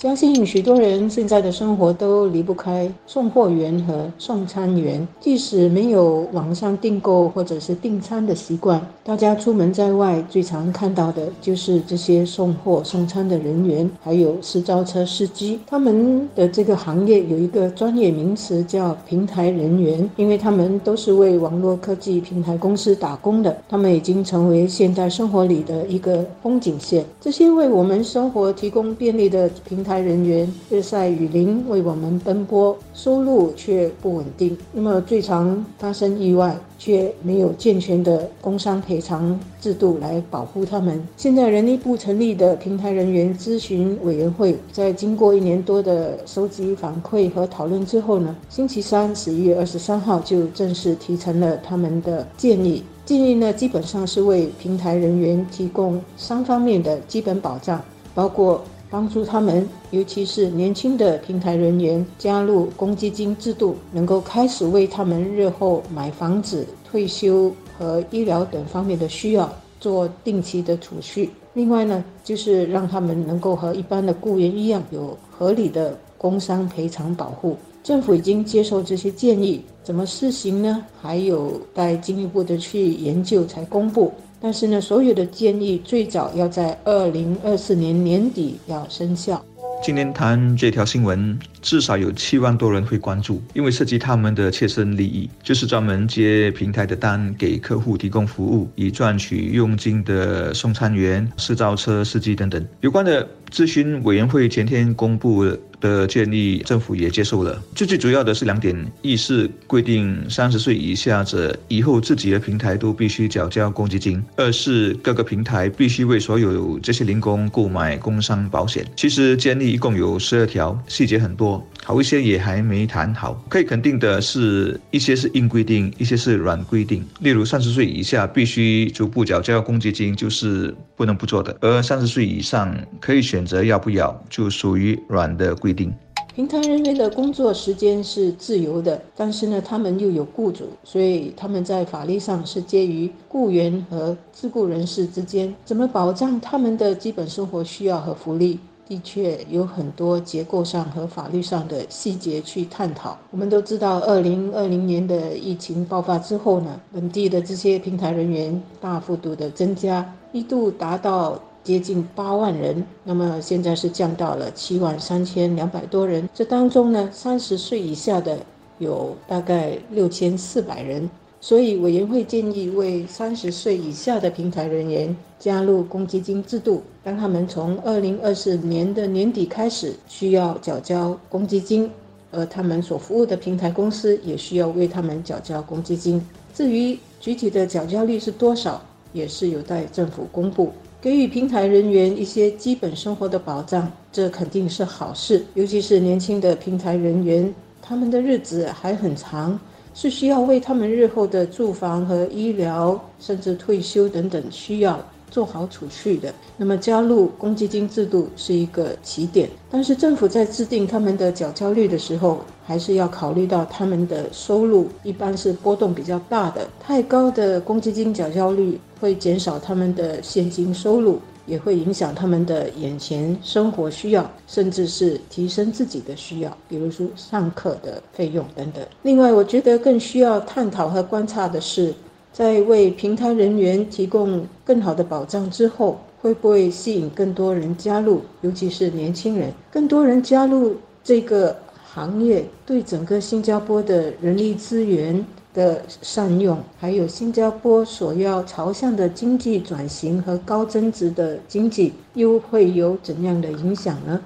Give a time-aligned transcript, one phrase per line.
[0.00, 15.60] 相信许多人现在的生活都离不开送货员和送餐员，即使没有网上订购或者是订餐的习惯，大家出门在外最常看到的就是这些送货送餐的人员，还有私招车司机。
[15.66, 27.04] 他们的这个行业有一个专业名词叫平台人员，因为他们都是为网络科技平台公司打工的，他们已经成为现代生活里的一个风景线。
[27.20, 29.89] 这些为我们生活提供便利的平台。
[29.90, 34.56] 台人员日晒雨淋为我们奔波，收入却不稳定。
[34.70, 41.04] 那么最常发生意外，却没有健全的工伤赔偿制度来保护他们。
[41.16, 52.84] 现在人力部成立的平台人员咨询委员会，在经过一年多的收集反馈和讨论之后呢，星期三十一月二十三号就正式提成了他们的建议。
[53.04, 57.82] 建议呢，基本上是为平台人员提供三方面的基本保障，
[58.14, 58.62] 包括。
[58.90, 71.30] 帮助他们，尤其是年轻的平台人员加入公积金制度，能够开始为他们日后买房子、退休和医疗等方面的需要做定期的储蓄。
[71.54, 77.56] 另外呢，就是让他们能够和一般的雇员一样，有合理的工伤赔偿保护。
[77.82, 80.84] 政府已经接受这些建议，怎么施行呢？
[81.00, 84.12] 还有待进一步的去研究才公布。
[84.42, 89.44] 但是呢，所有的建议最早要在二零二四年年底要生效。
[89.82, 102.62] 今天谈这条新闻，至少有七万多人会关注，因为涉及他们的切身利益，就是专门接平台的单，给客户提供服务，以赚取佣金的送餐员、私造车司机等等。
[102.82, 105.44] 有关的咨询委员会前天公布。
[105.80, 107.58] 的建议，政府也接受了。
[107.74, 118.86] 最最主要的是两点：一是规定三十岁以下者以后自己的平台都必须缴交公积金；二是各个平台必须为所有这些零工购买工伤保险。
[118.94, 123.42] 其实建议一共有十二条，细节很多，好一些也还没谈好。
[123.48, 127.04] 可以肯定的是，一些是硬规定，一些是软规定。
[127.20, 135.70] 例如，三十岁以下必须逐步缴交公积金，就是不能不做的；而三十岁以上可以选择要不要，就属于软的规。
[135.70, 135.94] 定，
[136.34, 145.54] 平台人员的工作时间是自由的，但是呢，他们又有雇主，所以他们在法律上是介于雇员和自雇人士之间。
[145.64, 148.58] 怎么保障他们的基本生活需要和福利？
[148.90, 153.16] 的确有很多结构上和法律上的细节去探讨。
[153.30, 161.40] 我们都知道，二零二零年的疫情爆发之后呢，本地的这些平台人员大幅度的增加，一度达到。
[161.62, 166.26] 接近八万人，那么现在是降到了七万三千两百多人。
[166.32, 168.38] 这当中呢，三十岁以下的
[168.78, 171.08] 有大概六千四百人。
[171.42, 181.90] 所以委员会建议为三十岁以下的平台人员加入公积金制度，让他们从二零二四年的年底开始需要缴交公积金，
[182.30, 186.22] 而他们所服务的平台公司也需要为他们缴交公积金。
[186.54, 188.82] 至于具体的缴交率是多少，
[189.14, 190.70] 也是有待政府公布。
[191.00, 195.42] 给予平台人员一些基本生活的保障，这肯定是好事。
[195.54, 199.58] 尤其是年轻的平台人员，他们的日子还很长，
[199.94, 204.98] 是需要为他们日后的住房和医疗，甚至退休等等需要。
[205.30, 209.48] 做好储蓄的，那么加入公积金制度是一个起点。
[209.70, 216.68] 但是政府在制定他们的缴交率的时候，还是要考虑到他们的收入一般是波动比较大的。
[216.80, 228.84] 太高的公积金缴交率会减少他们的现金收入，也会影响他们的眼前生活需要，甚至是提升自己的需要，比如说上课的费用等等。
[229.02, 231.94] 另外，我觉得更需要探讨和观察的是。
[232.32, 238.20] 在为平台人员提供更好的保障之后，会不会吸引更多人加入？
[238.42, 241.54] 尤其是年轻人，更多人加入这个
[241.92, 254.20] 行业，对整个新加坡的人力资源的善用，还有新加坡所要朝向的经济转型和高增值的经济，又会有怎样的影响呢？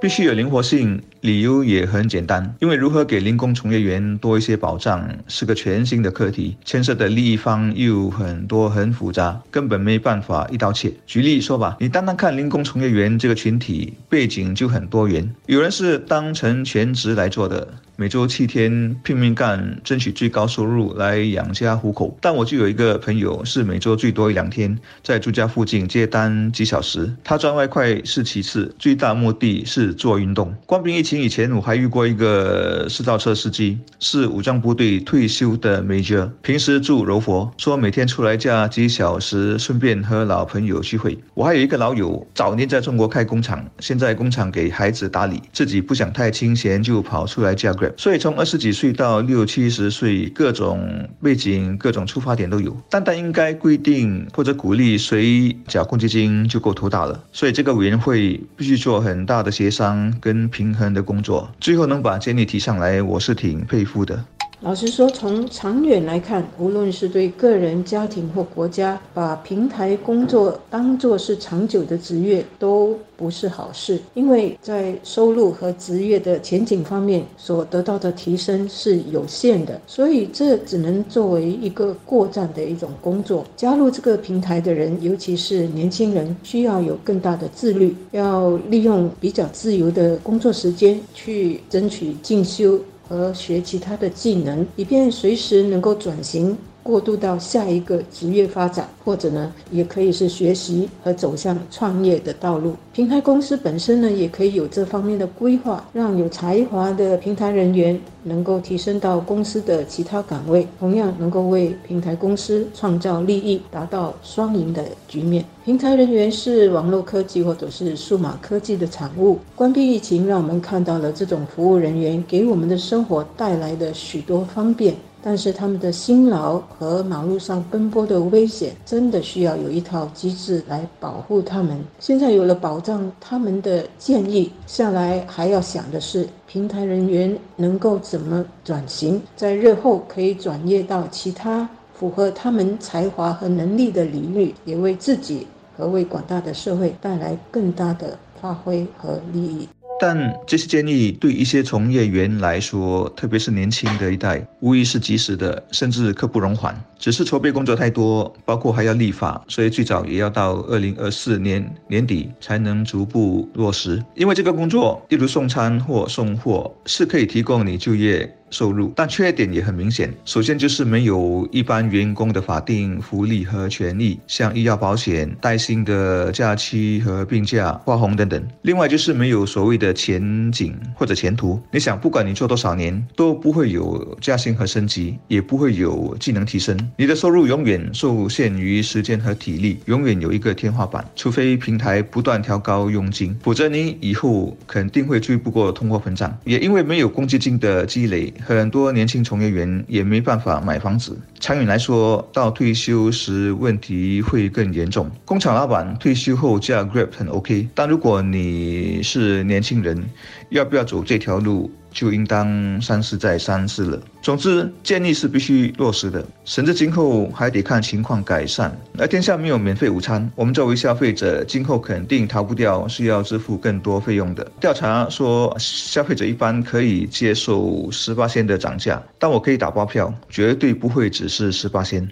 [0.00, 10.92] 必须有灵活性，理由也很简单，因为如何给零工从业员多一些保障，是个全新的课题，牵涉的利益方又很多，很复杂，根本没办法一刀切。
[11.04, 17.66] 举例说吧，你单单看零工从业员这个群体，背景就很多元，有人是当成全职来做的。
[18.00, 22.16] 每周七天拼命干，争取最高收入来养家糊口。
[22.20, 30.54] 但我就有一个朋友是每周最多一两天在住家附近接单几小时，他赚外快是其次，最大目的是做运动。
[30.64, 41.18] 官兵疫情以前，我还遇过一个私造车司机，是武装部队退休的 major，平时住柔佛，说每天出来驾几小时，顺便和老朋友聚会。
[41.34, 47.74] 我还有一个老友，早年在中国开工厂，现在工厂给孩子打理，自己不想太清闲，就跑出来驾。
[47.96, 52.76] 所以从二十几岁到六七十岁，各种背景、各种出发点都有。
[52.90, 57.24] 单单应该规定或者鼓励谁缴公积金就够头大了。
[57.32, 64.24] 所以这个委员会必须做很大的协商跟平衡的工作，最后能把建议提上来，我是挺佩服的。
[64.60, 74.00] 老实说，从长远来看，无论是对个人、家庭或国家，把平台工作当作是长久的职业，都不是好事。
[74.14, 83.46] 因为在收入和职业的前景方面，所得到的提升是有限的，所以这只能作为一个过站的一种工作。
[83.56, 92.76] 加入这个平台的人，尤其是年轻人，需要有更大的自律，要利用比较自由的工作时间去争取进修。
[93.08, 96.58] 和学其他的技能，以便随时能够转型。
[96.88, 102.72] 过渡到下一个职业发展，或者呢，也可以是学习和走向创业的道路。
[102.94, 115.44] 平台公司本身呢，也可以有这方面的规划，让有才华的平台人员能够提升到公司的其他岗位，同样能够为平台公司创造利益，达到双赢的局面。
[115.66, 119.38] 平台人员是网络科技或者是数码科技的产物。
[119.54, 124.94] 关闭疫情，让我们看到了这种服务人员给我们的生活带来的许多方便。
[125.22, 131.78] 但是他们的辛劳和马路上奔波的危险，真的需要有一套机制来保护他们。
[131.98, 149.68] 现在有了保障他们的建议下来，还要想的是平台人员能够怎么转型，在日后可以转业到其他符合他们才华和能力的领域，也为自己和为广大的社会带来更大的发挥和利益。
[150.00, 156.78] 但这些建议对一些从业员来说，特别是年轻的一代，无疑是及时的，甚至刻不容缓。
[156.98, 164.02] 只是筹备工作太多，包括还要立法，所以最早也要到二零二四年年底才能逐步落实。
[164.14, 168.32] 因为这个工作，例如送餐或送货，是可以提供你就业。
[168.50, 170.12] 收入，但缺点也很明显。
[170.24, 178.42] 首先就是没有一般员工的法定福利和权益，像医药保险、带薪的假期和病假、花红等等。
[178.62, 181.60] 另外就是没有所谓的前景或者前途。
[181.70, 186.76] 你想，不管你做多少年，都不会有加薪和升级，也不会有技能提升。
[186.96, 191.04] 你的收入永远受限于时间和体力，永远有一个天花板。
[191.14, 196.36] 除非平台不断调高佣金，否则你以后肯定会追不过通货膨胀。
[196.44, 198.32] 也因为没有公积金的积累。
[198.44, 205.10] 很多年轻从业员也没办法买房子，长远来说，到退休时问题会更严重。
[205.24, 210.02] 工厂老板退休后加 Grab 很 OK，但如果你是年轻人，
[210.50, 211.70] 要不要走这条路？
[211.98, 214.00] 就应当三思再三思了。
[214.22, 218.72] 总之，建议是必须落实的，甚至今后还得看情况改善。
[218.96, 224.48] 而天下没有免费午餐，我们作为消费者，今后肯定逃不掉是要支付更多费用的。
[224.60, 232.08] 调查说，消费者一般可以接受十八仙的涨价，但我可以打包票，绝对不会只是十八仙。